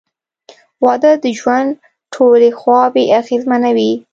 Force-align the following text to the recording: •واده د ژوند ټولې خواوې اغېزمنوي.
•واده 0.85 1.11
د 1.23 1.25
ژوند 1.39 1.69
ټولې 2.13 2.49
خواوې 2.59 3.03
اغېزمنوي. 3.19 3.93